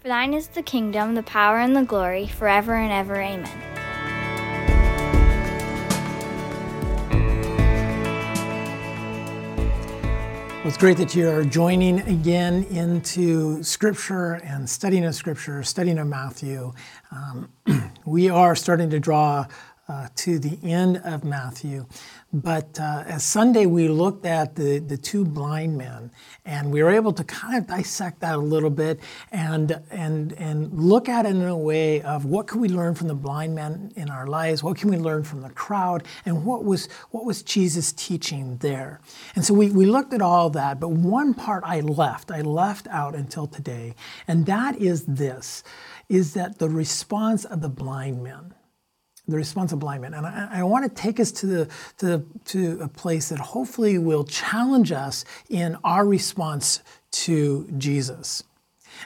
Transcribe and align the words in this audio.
For 0.00 0.08
thine 0.08 0.32
is 0.32 0.48
the 0.48 0.62
kingdom, 0.62 1.14
the 1.14 1.22
power, 1.22 1.58
and 1.58 1.76
the 1.76 1.82
glory, 1.82 2.26
forever 2.26 2.74
and 2.74 2.90
ever. 2.90 3.20
Amen. 3.20 3.44
Well, 10.56 10.68
it's 10.68 10.78
great 10.78 10.96
that 10.96 11.14
you're 11.14 11.44
joining 11.44 12.00
again 12.00 12.64
into 12.70 13.62
Scripture 13.62 14.40
and 14.42 14.70
studying 14.70 15.04
of 15.04 15.14
Scripture, 15.14 15.62
studying 15.62 15.98
of 15.98 16.06
Matthew. 16.06 16.72
Um, 17.10 17.52
we 18.06 18.30
are 18.30 18.56
starting 18.56 18.88
to 18.88 18.98
draw 18.98 19.44
uh, 19.90 20.06
to 20.14 20.38
the 20.38 20.56
end 20.62 20.98
of 20.98 21.24
Matthew. 21.24 21.84
But 22.32 22.78
uh, 22.78 23.02
as 23.08 23.24
Sunday, 23.24 23.66
we 23.66 23.88
looked 23.88 24.24
at 24.24 24.54
the, 24.54 24.78
the 24.78 24.96
two 24.96 25.24
blind 25.24 25.76
men, 25.76 26.12
and 26.44 26.70
we 26.70 26.80
were 26.80 26.90
able 26.90 27.12
to 27.14 27.24
kind 27.24 27.56
of 27.58 27.66
dissect 27.66 28.20
that 28.20 28.36
a 28.36 28.38
little 28.38 28.70
bit 28.70 29.00
and, 29.32 29.80
and, 29.90 30.32
and 30.34 30.72
look 30.72 31.08
at 31.08 31.26
it 31.26 31.30
in 31.30 31.42
a 31.42 31.58
way 31.58 32.02
of 32.02 32.24
what 32.24 32.46
can 32.46 32.60
we 32.60 32.68
learn 32.68 32.94
from 32.94 33.08
the 33.08 33.16
blind 33.16 33.56
men 33.56 33.90
in 33.96 34.10
our 34.10 34.28
lives, 34.28 34.62
what 34.62 34.76
can 34.76 34.90
we 34.90 34.96
learn 34.96 35.24
from 35.24 35.40
the 35.40 35.50
crowd, 35.50 36.04
and 36.24 36.44
what 36.44 36.64
was, 36.64 36.88
what 37.10 37.24
was 37.24 37.42
Jesus 37.42 37.92
teaching 37.92 38.58
there. 38.58 39.00
And 39.34 39.44
so 39.44 39.54
we, 39.54 39.70
we 39.70 39.86
looked 39.86 40.14
at 40.14 40.22
all 40.22 40.50
that, 40.50 40.78
but 40.78 40.90
one 40.90 41.34
part 41.34 41.64
I 41.66 41.80
left, 41.80 42.30
I 42.30 42.42
left 42.42 42.86
out 42.88 43.16
until 43.16 43.48
today, 43.48 43.96
and 44.28 44.46
that 44.46 44.76
is 44.76 45.04
this, 45.04 45.64
is 46.08 46.34
that 46.34 46.60
the 46.60 46.68
response 46.68 47.44
of 47.44 47.60
the 47.60 47.68
blind 47.68 48.22
men 48.22 48.54
the 49.30 49.36
response 49.36 49.72
of 49.72 49.78
blind 49.78 50.02
men. 50.02 50.14
And 50.14 50.26
I, 50.26 50.48
I, 50.52 50.62
want 50.64 50.84
to 50.84 51.02
take 51.02 51.20
us 51.20 51.32
to, 51.32 51.46
the, 51.46 51.70
to, 51.98 52.24
to 52.46 52.80
a 52.82 52.88
place 52.88 53.28
that 53.30 53.38
hopefully 53.38 53.98
will 53.98 54.24
challenge 54.24 54.92
us 54.92 55.24
in 55.48 55.76
our 55.84 56.04
response 56.04 56.80
to 57.12 57.68
Jesus. 57.78 58.44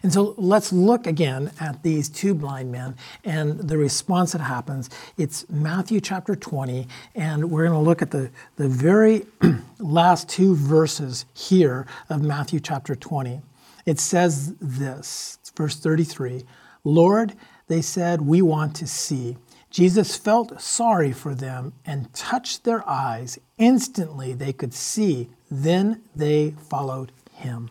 And 0.02 0.12
so 0.12 0.34
let's 0.36 0.72
look 0.72 1.06
again 1.06 1.52
at 1.60 1.82
these 1.82 2.08
two 2.08 2.34
blind 2.34 2.72
men 2.72 2.96
and 3.24 3.58
the 3.58 3.78
response 3.78 4.32
that 4.32 4.40
happens. 4.40 4.90
It's 5.16 5.48
Matthew 5.48 6.00
chapter 6.00 6.34
20, 6.34 6.88
and 7.14 7.50
we're 7.50 7.66
going 7.66 7.78
to 7.78 7.84
look 7.84 8.02
at 8.02 8.10
the, 8.10 8.30
the 8.56 8.68
very 8.68 9.26
last 9.78 10.28
two 10.28 10.56
verses 10.56 11.26
here 11.34 11.86
of 12.08 12.22
Matthew 12.22 12.60
chapter 12.60 12.94
20. 12.96 13.40
It 13.86 14.00
says 14.00 14.54
this, 14.60 15.38
verse 15.56 15.76
33 15.76 16.44
Lord, 16.86 17.34
they 17.68 17.80
said, 17.80 18.20
we 18.20 18.42
want 18.42 18.76
to 18.76 18.86
see. 18.86 19.38
Jesus 19.74 20.16
felt 20.16 20.60
sorry 20.60 21.10
for 21.10 21.34
them 21.34 21.72
and 21.84 22.12
touched 22.14 22.62
their 22.62 22.88
eyes. 22.88 23.40
Instantly 23.58 24.32
they 24.32 24.52
could 24.52 24.72
see. 24.72 25.30
Then 25.50 26.00
they 26.14 26.52
followed 26.52 27.10
him. 27.32 27.70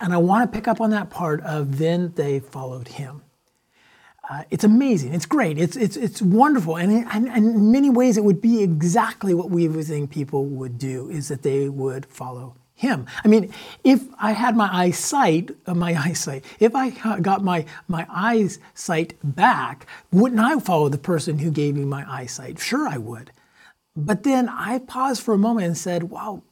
And 0.00 0.12
I 0.12 0.16
want 0.16 0.50
to 0.50 0.56
pick 0.56 0.66
up 0.66 0.80
on 0.80 0.90
that 0.90 1.10
part 1.10 1.40
of 1.42 1.78
then 1.78 2.12
they 2.16 2.40
followed 2.40 2.88
him. 2.88 3.22
Uh, 4.28 4.42
it's 4.50 4.64
amazing. 4.64 5.14
It's 5.14 5.26
great. 5.26 5.58
It's, 5.58 5.76
it's, 5.76 5.96
it's 5.96 6.20
wonderful. 6.20 6.76
And, 6.76 7.06
and, 7.08 7.28
and, 7.28 7.54
in 7.54 7.70
many 7.70 7.88
ways, 7.88 8.16
it 8.16 8.24
would 8.24 8.42
be 8.42 8.60
exactly 8.60 9.32
what 9.32 9.48
we 9.48 9.68
would 9.68 9.86
think 9.86 10.10
people 10.10 10.44
would 10.44 10.76
do, 10.76 11.08
is 11.08 11.28
that 11.28 11.42
they 11.42 11.68
would 11.68 12.04
follow 12.06 12.56
him. 12.78 13.06
I 13.24 13.28
mean, 13.28 13.52
if 13.82 14.04
I 14.20 14.32
had 14.32 14.56
my 14.56 14.70
eyesight, 14.72 15.50
uh, 15.66 15.74
my 15.74 15.94
eyesight, 16.06 16.44
if 16.60 16.74
I 16.76 16.90
got 17.20 17.42
my, 17.42 17.66
my 17.88 18.06
eyesight 18.08 19.14
back, 19.22 19.86
wouldn't 20.12 20.40
I 20.40 20.58
follow 20.60 20.88
the 20.88 20.96
person 20.96 21.40
who 21.40 21.50
gave 21.50 21.74
me 21.74 21.84
my 21.84 22.08
eyesight? 22.08 22.60
Sure, 22.60 22.88
I 22.88 22.96
would. 22.96 23.32
But 23.96 24.22
then 24.22 24.48
I 24.48 24.78
paused 24.78 25.22
for 25.22 25.34
a 25.34 25.38
moment 25.38 25.66
and 25.66 25.76
said, 25.76 26.04
wow, 26.04 26.44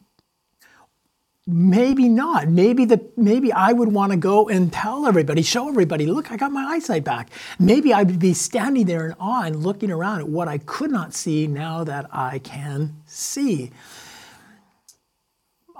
maybe 1.46 2.08
not. 2.08 2.48
Maybe 2.48 2.84
the 2.84 3.00
maybe 3.16 3.52
I 3.52 3.72
would 3.72 3.92
want 3.92 4.10
to 4.10 4.18
go 4.18 4.48
and 4.48 4.72
tell 4.72 5.06
everybody, 5.06 5.42
show 5.42 5.68
everybody, 5.68 6.06
look, 6.06 6.32
I 6.32 6.36
got 6.36 6.50
my 6.50 6.64
eyesight 6.64 7.04
back. 7.04 7.30
Maybe 7.60 7.92
I 7.92 8.02
would 8.02 8.18
be 8.18 8.34
standing 8.34 8.86
there 8.86 9.06
in 9.06 9.14
awe 9.20 9.44
and 9.44 9.62
looking 9.62 9.92
around 9.92 10.20
at 10.22 10.28
what 10.28 10.48
I 10.48 10.58
could 10.58 10.90
not 10.90 11.14
see 11.14 11.46
now 11.46 11.84
that 11.84 12.12
I 12.12 12.40
can 12.40 12.96
see. 13.06 13.70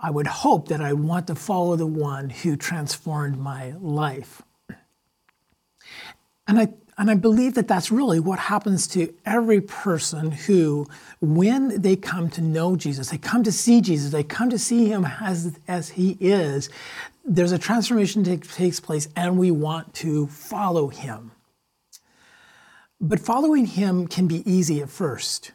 I 0.03 0.11
would 0.11 0.27
hope 0.27 0.69
that 0.69 0.81
I 0.81 0.93
want 0.93 1.27
to 1.29 1.35
follow 1.35 1.77
the 1.77 1.87
one 1.87 2.31
who 2.31 2.57
transformed 2.57 3.39
my 3.39 3.73
life. 3.81 4.43
And 6.49 6.59
I, 6.59 6.69
and 6.99 7.11
I 7.11 7.15
believe 7.15 7.55
that 7.55 7.69
that's 7.69 7.91
really 7.91 8.21
what 8.21 8.39
happens 8.39 8.87
to 8.89 9.13
every 9.25 9.61
person 9.61 10.31
who, 10.31 10.87
when 11.21 11.81
they 11.81 11.97
come 11.97 12.31
to 12.31 12.41
know 12.41 12.77
Jesus, 12.77 13.11
they 13.11 13.19
come 13.19 13.43
to 13.43 13.53
see 13.53 13.81
Jesus, 13.81 14.13
they 14.13 14.23
come 14.23 14.51
to 14.51 14.59
see 14.59 14.87
him 14.87 15.05
as, 15.21 15.59
as 15.67 15.91
he 15.91 16.17
is, 16.21 16.71
there's 17.25 17.53
a 17.53 17.59
transformation 17.59 18.23
that 18.23 18.45
takes 18.45 18.79
place 18.79 19.09
and 19.17 19.39
we 19.39 19.51
want 19.51 19.93
to 19.95 20.29
follow 20.29 20.89
him. 20.89 21.33
But 23.01 23.21
following 23.21 23.67
him 23.67 24.07
can 24.07 24.27
be 24.27 24.49
easy 24.51 24.81
at 24.81 24.89
first. 24.89 25.53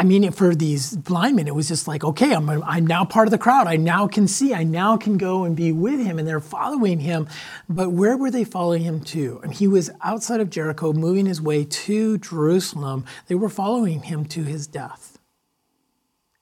I 0.00 0.04
mean, 0.04 0.30
for 0.30 0.54
these 0.54 0.96
blind 0.96 1.34
men, 1.34 1.48
it 1.48 1.56
was 1.56 1.66
just 1.66 1.88
like, 1.88 2.04
okay, 2.04 2.32
I'm, 2.32 2.48
I'm 2.48 2.86
now 2.86 3.04
part 3.04 3.26
of 3.26 3.32
the 3.32 3.38
crowd. 3.38 3.66
I 3.66 3.74
now 3.74 4.06
can 4.06 4.28
see. 4.28 4.54
I 4.54 4.62
now 4.62 4.96
can 4.96 5.18
go 5.18 5.42
and 5.42 5.56
be 5.56 5.72
with 5.72 5.98
him. 5.98 6.20
And 6.20 6.28
they're 6.28 6.38
following 6.38 7.00
him. 7.00 7.26
But 7.68 7.90
where 7.90 8.16
were 8.16 8.30
they 8.30 8.44
following 8.44 8.82
him 8.82 9.00
to? 9.06 9.40
And 9.42 9.52
he 9.52 9.66
was 9.66 9.90
outside 10.00 10.38
of 10.38 10.50
Jericho, 10.50 10.92
moving 10.92 11.26
his 11.26 11.42
way 11.42 11.64
to 11.64 12.16
Jerusalem. 12.18 13.06
They 13.26 13.34
were 13.34 13.48
following 13.48 14.04
him 14.04 14.24
to 14.26 14.44
his 14.44 14.68
death. 14.68 15.18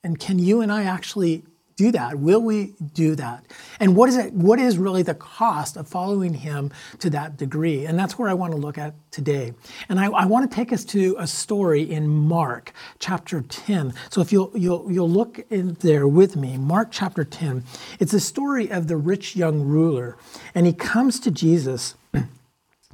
And 0.04 0.20
can 0.20 0.38
you 0.38 0.60
and 0.60 0.70
I 0.70 0.84
actually 0.84 1.42
do 1.76 1.92
that? 1.92 2.18
Will 2.18 2.40
we 2.40 2.74
do 2.94 3.14
that? 3.16 3.44
And 3.80 3.94
what 3.94 4.08
is 4.08 4.16
it? 4.16 4.32
What 4.32 4.58
is 4.58 4.78
really 4.78 5.02
the 5.02 5.14
cost 5.14 5.76
of 5.76 5.86
following 5.86 6.32
him 6.32 6.72
to 7.00 7.10
that 7.10 7.36
degree? 7.36 7.84
And 7.84 7.98
that's 7.98 8.18
where 8.18 8.30
I 8.30 8.34
want 8.34 8.52
to 8.52 8.58
look 8.58 8.78
at 8.78 8.94
today. 9.10 9.52
And 9.90 10.00
I, 10.00 10.06
I 10.06 10.24
want 10.24 10.50
to 10.50 10.54
take 10.54 10.72
us 10.72 10.86
to 10.86 11.14
a 11.18 11.26
story 11.26 11.82
in 11.82 12.08
Mark 12.08 12.72
chapter 12.98 13.42
10. 13.42 13.92
So 14.08 14.22
if 14.22 14.32
you'll 14.32 14.50
you'll 14.54 14.90
you'll 14.90 15.10
look 15.10 15.44
in 15.50 15.74
there 15.80 16.08
with 16.08 16.34
me, 16.34 16.56
Mark 16.56 16.88
chapter 16.90 17.24
10. 17.24 17.62
It's 18.00 18.14
a 18.14 18.20
story 18.20 18.70
of 18.70 18.88
the 18.88 18.96
rich 18.96 19.36
young 19.36 19.60
ruler, 19.60 20.16
and 20.54 20.66
he 20.66 20.72
comes 20.72 21.20
to 21.20 21.30
Jesus. 21.30 21.94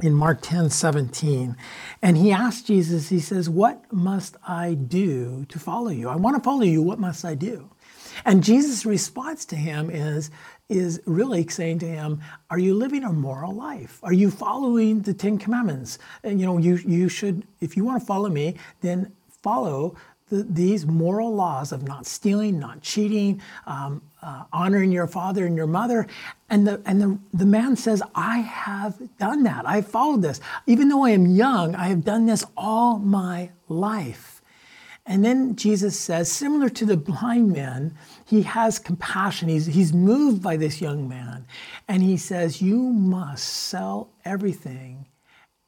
In 0.00 0.14
Mark 0.14 0.40
10 0.40 0.70
17, 0.70 1.54
and 2.00 2.16
he 2.16 2.32
asks 2.32 2.62
Jesus, 2.62 3.10
he 3.10 3.20
says, 3.20 3.48
What 3.48 3.92
must 3.92 4.36
I 4.48 4.74
do 4.74 5.44
to 5.44 5.58
follow 5.60 5.90
you? 5.90 6.08
I 6.08 6.16
want 6.16 6.34
to 6.34 6.42
follow 6.42 6.62
you. 6.62 6.82
What 6.82 6.98
must 6.98 7.24
I 7.24 7.34
do? 7.34 7.71
And 8.24 8.42
Jesus' 8.42 8.86
response 8.86 9.44
to 9.46 9.56
him 9.56 9.90
is, 9.90 10.30
is 10.68 11.00
really 11.06 11.46
saying 11.48 11.80
to 11.80 11.86
him, 11.86 12.20
Are 12.50 12.58
you 12.58 12.74
living 12.74 13.04
a 13.04 13.12
moral 13.12 13.52
life? 13.52 13.98
Are 14.02 14.12
you 14.12 14.30
following 14.30 15.02
the 15.02 15.14
Ten 15.14 15.38
Commandments? 15.38 15.98
And 16.22 16.40
you 16.40 16.46
know, 16.46 16.58
you, 16.58 16.76
you 16.76 17.08
should, 17.08 17.44
if 17.60 17.76
you 17.76 17.84
want 17.84 18.00
to 18.00 18.06
follow 18.06 18.28
me, 18.28 18.56
then 18.80 19.12
follow 19.42 19.96
the, 20.32 20.44
these 20.44 20.86
moral 20.86 21.34
laws 21.34 21.72
of 21.72 21.82
not 21.82 22.06
stealing, 22.06 22.58
not 22.58 22.80
cheating, 22.80 23.42
um, 23.66 24.00
uh, 24.22 24.44
honoring 24.50 24.90
your 24.90 25.06
father 25.06 25.44
and 25.44 25.54
your 25.56 25.66
mother. 25.66 26.06
And, 26.48 26.66
the, 26.66 26.80
and 26.86 27.02
the, 27.02 27.18
the 27.34 27.44
man 27.44 27.76
says, 27.76 28.02
I 28.14 28.38
have 28.38 28.96
done 29.18 29.42
that. 29.42 29.68
I've 29.68 29.86
followed 29.86 30.22
this. 30.22 30.40
Even 30.66 30.88
though 30.88 31.04
I 31.04 31.10
am 31.10 31.26
young, 31.26 31.74
I 31.74 31.88
have 31.88 32.02
done 32.02 32.24
this 32.24 32.46
all 32.56 32.98
my 32.98 33.50
life. 33.68 34.41
And 35.04 35.24
then 35.24 35.56
Jesus 35.56 35.98
says, 35.98 36.30
similar 36.30 36.68
to 36.70 36.86
the 36.86 36.96
blind 36.96 37.52
man, 37.52 37.96
he 38.24 38.42
has 38.42 38.78
compassion. 38.78 39.48
He's, 39.48 39.66
he's 39.66 39.92
moved 39.92 40.42
by 40.42 40.56
this 40.56 40.80
young 40.80 41.08
man. 41.08 41.46
And 41.88 42.02
he 42.02 42.16
says, 42.16 42.62
You 42.62 42.78
must 42.78 43.44
sell 43.44 44.10
everything 44.24 45.06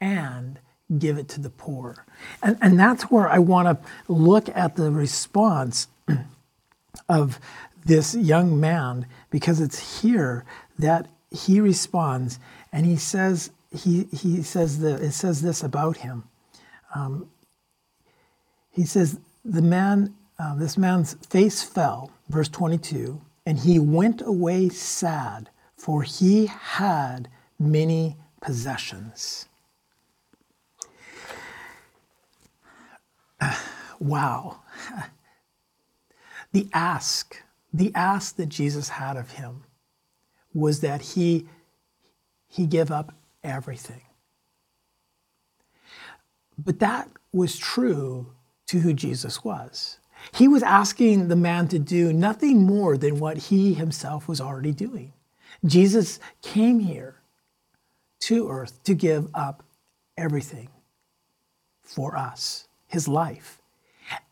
and 0.01 0.61
give 0.99 1.19
it 1.19 1.29
to 1.31 1.41
the 1.41 1.51
poor. 1.51 2.07
And, 2.43 2.57
and 2.61 2.79
that's 2.79 3.05
where 3.05 3.29
I 3.29 3.39
want 3.41 3.67
to 3.67 4.13
look 4.13 4.49
at 4.55 4.77
the 4.77 4.93
response 4.93 5.89
of 7.09 7.41
this 7.85 8.15
young 8.15 8.61
man, 8.61 9.07
because 9.31 9.61
it's 9.61 10.03
here 10.03 10.45
that 10.79 11.09
he 11.31 11.61
responds 11.61 12.39
and 12.73 12.87
he 12.87 12.97
says, 12.97 13.51
he, 13.77 14.05
he 14.05 14.43
says 14.43 14.79
that 14.79 15.03
it 15.03 15.13
says 15.13 15.43
this 15.43 15.63
about 15.63 15.99
him. 15.99 16.25
Um, 16.95 17.29
he 18.75 18.85
says, 18.85 19.19
the 19.45 19.63
man, 19.63 20.15
uh, 20.39 20.55
this 20.57 20.77
man's 20.77 21.15
face 21.15 21.63
fell, 21.63 22.11
verse 22.29 22.49
22, 22.49 23.21
and 23.47 23.59
he 23.59 23.79
went 23.79 24.21
away 24.23 24.69
sad, 24.69 25.49
for 25.77 26.03
he 26.03 26.47
had 26.47 27.29
many 27.59 28.17
possessions. 28.41 29.49
wow. 33.99 34.61
The 36.53 36.69
ask, 36.73 37.43
the 37.73 37.91
ask 37.97 38.37
that 38.37 38.49
Jesus 38.49 38.89
had 38.89 39.17
of 39.17 39.33
him 39.33 39.65
was 40.55 40.83
that 40.83 41.03
he, 41.03 41.49
he 42.47 42.65
give 42.65 42.93
up 42.93 43.13
everything. 43.43 44.03
But 46.57 46.79
that 46.79 47.09
was 47.33 47.59
true 47.59 48.29
to 48.67 48.81
who 48.81 48.93
Jesus 48.93 49.45
was. 49.45 49.99
He 50.33 50.49
was 50.49 50.63
asking 50.63 51.29
the 51.29 51.37
man 51.37 51.69
to 51.69 51.79
do 51.79 52.13
nothing 52.13 52.63
more 52.63 52.97
than 52.97 53.19
what 53.19 53.37
he 53.37 53.75
himself 53.75 54.27
was 54.27 54.41
already 54.41 54.73
doing. 54.73 55.13
Jesus 55.65 56.19
came 56.43 56.81
here 56.81 57.17
to 58.21 58.49
earth 58.49 58.83
to 58.85 58.95
give 58.95 59.29
up 59.35 59.63
everything 60.17 60.69
for 61.83 62.17
us, 62.17 62.67
his 62.87 63.07
life. 63.07 63.61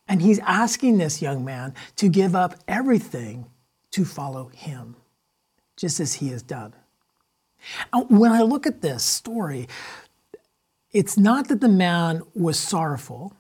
And 0.09 0.23
he's 0.23 0.39
asking 0.41 0.99
this 0.99 1.23
young 1.23 1.45
man 1.45 1.75
to 1.97 2.09
give 2.09 2.35
up 2.35 2.55
everything 2.67 3.47
to 3.93 4.05
follow 4.05 4.49
him, 4.49 4.97
just 5.77 6.01
as 6.01 6.15
he 6.15 6.29
has 6.29 6.43
done. 6.43 6.73
When 8.09 8.33
I 8.33 8.43
look 8.43 8.67
at 8.67 8.81
this 8.83 9.05
story, 9.05 9.69
it's 10.91 11.17
not 11.17 11.49
that 11.49 11.61
the 11.61 11.69
man 11.69 12.23
was 12.35 12.59
sorrowful. 12.59 13.35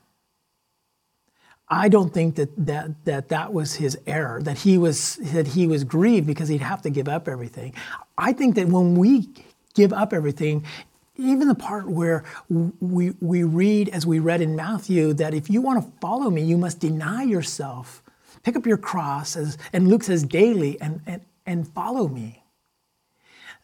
I 1.72 1.88
don't 1.88 2.12
think 2.12 2.34
that 2.34 2.50
that, 2.66 3.04
that 3.06 3.30
that 3.30 3.54
was 3.54 3.74
his 3.74 3.98
error, 4.06 4.42
that 4.42 4.58
he 4.58 4.76
was 4.76 5.16
that 5.16 5.46
he 5.48 5.66
was 5.66 5.84
grieved 5.84 6.26
because 6.26 6.48
he'd 6.48 6.60
have 6.60 6.82
to 6.82 6.90
give 6.90 7.08
up 7.08 7.26
everything. 7.28 7.72
I 8.18 8.34
think 8.34 8.56
that 8.56 8.68
when 8.68 8.94
we 8.94 9.30
give 9.72 9.90
up 9.90 10.12
everything, 10.12 10.66
even 11.16 11.48
the 11.48 11.54
part 11.54 11.88
where 11.88 12.24
we, 12.50 13.12
we 13.20 13.44
read, 13.44 13.88
as 13.88 14.06
we 14.06 14.18
read 14.18 14.42
in 14.42 14.54
Matthew, 14.54 15.14
that 15.14 15.32
if 15.32 15.48
you 15.48 15.62
want 15.62 15.82
to 15.82 15.90
follow 15.98 16.28
me, 16.28 16.42
you 16.42 16.58
must 16.58 16.78
deny 16.78 17.22
yourself, 17.22 18.02
pick 18.42 18.54
up 18.54 18.66
your 18.66 18.76
cross, 18.76 19.34
as, 19.34 19.56
and 19.72 19.88
Luke 19.88 20.02
says 20.02 20.24
daily, 20.24 20.78
and, 20.78 21.00
and, 21.06 21.22
and 21.46 21.66
follow 21.68 22.06
me 22.06 22.41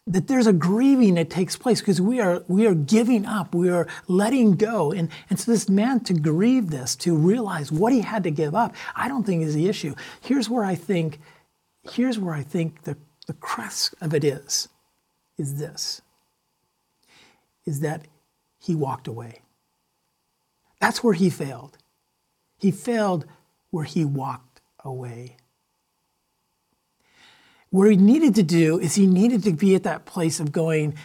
that 0.09 0.27
there's 0.27 0.47
a 0.47 0.53
grieving 0.53 1.13
that 1.13 1.29
takes 1.29 1.55
place 1.55 1.79
because 1.79 2.01
we 2.01 2.19
are 2.19 2.43
we 2.47 2.65
are 2.65 2.73
giving 2.73 3.25
up. 3.25 3.53
We 3.53 3.69
are 3.69 3.87
letting 4.07 4.55
go. 4.55 4.91
And, 4.91 5.09
and 5.29 5.39
so 5.39 5.51
this 5.51 5.69
man 5.69 6.01
to 6.01 6.13
grieve 6.13 6.71
this 6.71 6.95
to 6.97 7.15
realize 7.15 7.71
what 7.71 7.93
he 7.93 8.01
had 8.01 8.23
to 8.23 8.31
give 8.31 8.55
up 8.55 8.75
i 8.95 9.07
don't 9.07 9.23
think 9.23 9.43
is 9.43 9.55
the 9.55 9.69
issue. 9.69 9.93
Here's 10.19 10.49
where 10.49 10.65
i 10.65 10.75
think 10.75 11.19
here's 11.91 12.19
where 12.19 12.33
i 12.33 12.43
think 12.43 12.83
the, 12.83 12.97
the 13.27 13.33
crux 13.33 13.93
of 14.01 14.13
it 14.13 14.23
is 14.23 14.67
is 15.37 15.59
this 15.59 16.01
is 17.65 17.81
that 17.81 18.07
he 18.59 18.73
walked 18.73 19.07
away. 19.07 19.41
That's 20.79 21.03
where 21.03 21.13
he 21.13 21.29
failed. 21.29 21.77
He 22.57 22.71
failed 22.71 23.25
where 23.69 23.85
he 23.85 24.03
walked 24.03 24.61
away 24.83 25.37
what 27.69 27.89
he 27.89 27.97
needed 27.97 28.35
to 28.35 28.43
do 28.43 28.79
is 28.79 28.95
he 28.95 29.05
needed 29.05 29.43
to 29.43 29.53
be 29.53 29.75
at 29.75 29.83
that 29.83 30.05
place 30.05 30.39
of 30.39 30.51
going, 30.51 30.95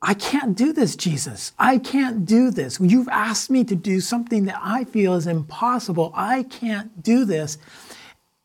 I 0.00 0.14
can't 0.14 0.56
do 0.56 0.72
this, 0.72 0.94
Jesus. 0.94 1.52
I 1.58 1.78
can't 1.78 2.24
do 2.24 2.50
this. 2.50 2.78
You've 2.80 3.08
asked 3.08 3.50
me 3.50 3.64
to 3.64 3.74
do 3.74 4.00
something 4.00 4.44
that 4.44 4.60
I 4.62 4.84
feel 4.84 5.14
is 5.14 5.26
impossible. 5.26 6.12
I 6.14 6.44
can't 6.44 7.02
do 7.02 7.24
this. 7.24 7.58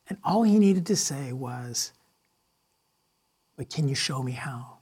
And 0.07 0.17
all 0.23 0.43
he 0.43 0.57
needed 0.57 0.87
to 0.87 0.95
say 0.95 1.33
was, 1.33 1.91
But 3.57 3.69
can 3.69 3.87
you 3.87 3.95
show 3.95 4.23
me 4.23 4.31
how? 4.31 4.80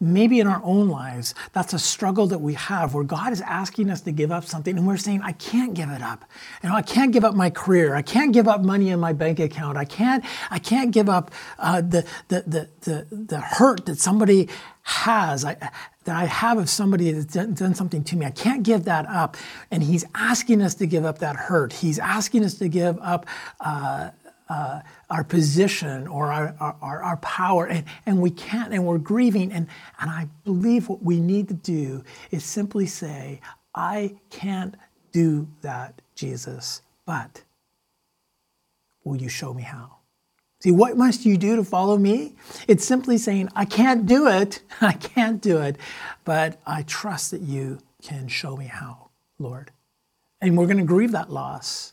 Maybe 0.00 0.40
in 0.40 0.46
our 0.46 0.60
own 0.64 0.88
lives, 0.88 1.34
that's 1.52 1.72
a 1.72 1.78
struggle 1.78 2.26
that 2.28 2.40
we 2.40 2.54
have 2.54 2.94
where 2.94 3.04
God 3.04 3.32
is 3.32 3.40
asking 3.42 3.90
us 3.90 4.00
to 4.02 4.12
give 4.12 4.30
up 4.30 4.44
something 4.44 4.76
and 4.76 4.86
we're 4.86 4.96
saying, 4.96 5.22
I 5.22 5.32
can't 5.32 5.74
give 5.74 5.90
it 5.90 6.02
up. 6.02 6.24
You 6.62 6.68
know, 6.68 6.74
I 6.74 6.82
can't 6.82 7.12
give 7.12 7.24
up 7.24 7.34
my 7.34 7.50
career. 7.50 7.94
I 7.94 8.02
can't 8.02 8.32
give 8.32 8.48
up 8.48 8.62
money 8.62 8.90
in 8.90 9.00
my 9.00 9.12
bank 9.12 9.38
account. 9.38 9.76
I 9.76 9.84
can't, 9.84 10.24
I 10.50 10.58
can't 10.58 10.90
give 10.90 11.08
up 11.08 11.30
uh, 11.58 11.80
the, 11.80 12.06
the, 12.28 12.42
the, 12.46 12.68
the, 12.80 13.06
the 13.10 13.40
hurt 13.40 13.86
that 13.86 13.98
somebody 13.98 14.48
has. 14.82 15.44
I, 15.44 15.70
that 16.04 16.16
I 16.16 16.24
have 16.24 16.58
of 16.58 16.68
somebody 16.68 17.12
that's 17.12 17.32
done, 17.32 17.74
something 17.74 18.02
to 18.04 18.16
me. 18.16 18.26
I 18.26 18.30
can't 18.30 18.62
give 18.62 18.84
that 18.84 19.06
up. 19.06 19.36
And 19.70 19.82
he's 19.82 20.04
asking 20.14 20.60
us 20.62 20.74
to 20.76 20.86
give 20.86 21.04
up 21.04 21.18
that 21.18 21.36
hurt. 21.36 21.72
He's 21.72 21.98
asking 21.98 22.44
us 22.44 22.54
to 22.54 22.68
give 22.68 22.98
up 23.00 23.26
uh, 23.60 24.10
uh, 24.52 24.82
our 25.08 25.24
position 25.24 26.06
or 26.06 26.30
our, 26.30 26.54
our, 26.60 27.02
our 27.02 27.16
power, 27.18 27.66
and, 27.66 27.86
and 28.04 28.20
we 28.20 28.30
can't, 28.30 28.74
and 28.74 28.84
we're 28.84 28.98
grieving. 28.98 29.50
And, 29.50 29.66
and 29.98 30.10
I 30.10 30.28
believe 30.44 30.90
what 30.90 31.02
we 31.02 31.20
need 31.20 31.48
to 31.48 31.54
do 31.54 32.04
is 32.30 32.44
simply 32.44 32.84
say, 32.84 33.40
I 33.74 34.16
can't 34.28 34.74
do 35.10 35.48
that, 35.62 36.02
Jesus, 36.14 36.82
but 37.06 37.42
will 39.04 39.16
you 39.16 39.30
show 39.30 39.54
me 39.54 39.62
how? 39.62 39.96
See, 40.60 40.70
what 40.70 40.98
must 40.98 41.24
you 41.24 41.38
do 41.38 41.56
to 41.56 41.64
follow 41.64 41.96
me? 41.96 42.34
It's 42.68 42.84
simply 42.84 43.16
saying, 43.16 43.48
I 43.56 43.64
can't 43.64 44.04
do 44.04 44.28
it, 44.28 44.60
I 44.82 44.92
can't 44.92 45.40
do 45.40 45.62
it, 45.62 45.76
but 46.26 46.60
I 46.66 46.82
trust 46.82 47.30
that 47.30 47.40
you 47.40 47.78
can 48.02 48.28
show 48.28 48.54
me 48.58 48.66
how, 48.66 49.08
Lord. 49.38 49.70
And 50.42 50.58
we're 50.58 50.66
going 50.66 50.76
to 50.76 50.84
grieve 50.84 51.12
that 51.12 51.30
loss. 51.30 51.91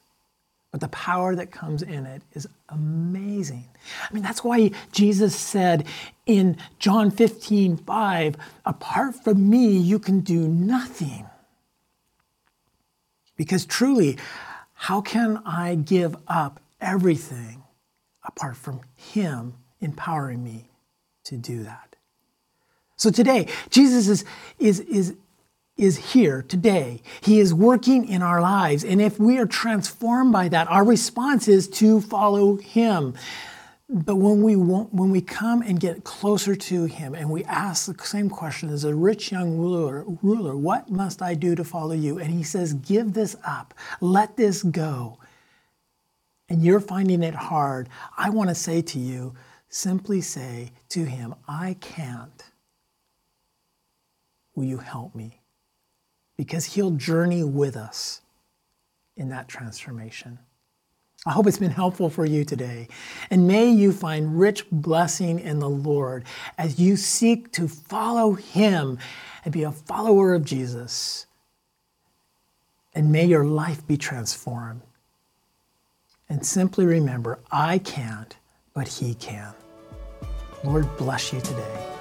But 0.71 0.81
the 0.81 0.87
power 0.89 1.35
that 1.35 1.51
comes 1.51 1.81
in 1.81 2.05
it 2.05 2.21
is 2.33 2.47
amazing. 2.69 3.67
I 4.09 4.13
mean, 4.13 4.21
that's 4.21 4.43
why 4.43 4.71
Jesus 4.91 5.35
said 5.35 5.87
in 6.25 6.57
John 6.77 7.09
15, 7.09 7.77
5, 7.77 8.35
apart 8.65 9.15
from 9.23 9.49
me, 9.49 9.77
you 9.77 9.97
can 9.97 10.19
do 10.19 10.47
nothing. 10.47 11.25
Because 13.35 13.65
truly, 13.65 14.17
how 14.73 15.01
can 15.01 15.41
I 15.45 15.75
give 15.75 16.15
up 16.27 16.59
everything 16.79 17.63
apart 18.23 18.55
from 18.55 18.81
Him 18.95 19.55
empowering 19.81 20.43
me 20.43 20.69
to 21.25 21.37
do 21.37 21.63
that? 21.63 21.95
So 22.95 23.09
today, 23.09 23.47
Jesus 23.69 24.07
is, 24.07 24.25
is, 24.59 24.81
is 24.81 25.15
is 25.79 26.13
here 26.13 26.43
today. 26.43 27.01
He 27.21 27.39
is 27.39 27.53
working 27.53 28.07
in 28.07 28.21
our 28.21 28.41
lives. 28.41 28.83
And 28.83 29.01
if 29.01 29.19
we 29.19 29.37
are 29.37 29.45
transformed 29.45 30.31
by 30.31 30.49
that, 30.49 30.67
our 30.67 30.83
response 30.83 31.47
is 31.47 31.67
to 31.69 32.01
follow 32.01 32.57
him. 32.57 33.15
But 33.91 34.17
when 34.17 34.43
we 34.43 34.55
want, 34.55 34.93
when 34.93 35.09
we 35.09 35.21
come 35.21 35.63
and 35.63 35.79
get 35.79 36.03
closer 36.03 36.55
to 36.55 36.85
him 36.85 37.15
and 37.15 37.31
we 37.31 37.43
ask 37.45 37.87
the 37.87 38.05
same 38.05 38.29
question 38.29 38.69
as 38.69 38.83
a 38.83 38.93
rich 38.93 39.31
young 39.31 39.57
ruler, 39.57 40.03
ruler, 40.21 40.55
what 40.55 40.91
must 40.91 41.23
I 41.23 41.33
do 41.33 41.55
to 41.55 41.63
follow 41.63 41.93
you? 41.95 42.19
And 42.19 42.29
he 42.29 42.43
says, 42.43 42.73
give 42.73 43.13
this 43.13 43.35
up. 43.43 43.73
Let 43.99 44.37
this 44.37 44.61
go. 44.61 45.17
And 46.49 46.63
you're 46.63 46.79
finding 46.79 47.23
it 47.23 47.33
hard. 47.33 47.89
I 48.15 48.29
want 48.29 48.49
to 48.49 48.55
say 48.55 48.83
to 48.83 48.99
you, 48.99 49.33
simply 49.69 50.21
say 50.21 50.71
to 50.89 51.05
him, 51.05 51.33
I 51.47 51.75
can't. 51.79 52.43
Will 54.53 54.65
you 54.65 54.77
help 54.77 55.15
me? 55.15 55.38
Because 56.39 56.63
He'll 56.63 56.91
journey 56.91 57.43
with 57.43 57.75
us 57.75 58.21
in 59.17 59.27
that 59.27 59.49
transformation. 59.49 60.39
I 61.25 61.33
hope 61.33 61.47
it's 61.47 61.57
been 61.57 61.69
helpful 61.69 62.09
for 62.09 62.25
you 62.25 62.45
today. 62.45 62.87
And 63.29 63.45
may 63.45 63.69
you 63.69 63.91
find 63.91 64.39
rich 64.39 64.65
blessing 64.71 65.41
in 65.41 65.59
the 65.59 65.69
Lord 65.69 66.23
as 66.57 66.79
you 66.79 66.95
seek 66.95 67.51
to 67.51 67.67
follow 67.67 68.35
Him 68.35 68.99
and 69.43 69.53
be 69.53 69.63
a 69.63 69.71
follower 69.73 70.33
of 70.33 70.45
Jesus. 70.45 71.25
And 72.95 73.11
may 73.11 73.25
your 73.25 73.43
life 73.43 73.85
be 73.85 73.97
transformed. 73.97 74.83
And 76.29 76.45
simply 76.45 76.85
remember, 76.85 77.39
I 77.51 77.79
can't, 77.79 78.33
but 78.73 78.87
He 78.87 79.13
can. 79.15 79.53
Lord 80.63 80.87
bless 80.95 81.33
you 81.33 81.41
today. 81.41 81.98